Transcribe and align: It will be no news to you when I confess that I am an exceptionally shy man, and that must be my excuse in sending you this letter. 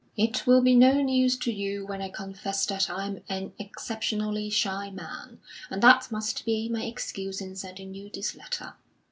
It 0.17 0.47
will 0.47 0.63
be 0.63 0.75
no 0.75 0.99
news 1.03 1.37
to 1.37 1.51
you 1.53 1.85
when 1.85 2.01
I 2.01 2.09
confess 2.09 2.65
that 2.65 2.89
I 2.89 3.05
am 3.05 3.19
an 3.29 3.53
exceptionally 3.59 4.49
shy 4.49 4.89
man, 4.89 5.39
and 5.69 5.79
that 5.83 6.11
must 6.11 6.43
be 6.43 6.67
my 6.69 6.81
excuse 6.85 7.39
in 7.39 7.55
sending 7.55 7.93
you 7.93 8.09
this 8.11 8.33
letter. 8.35 8.73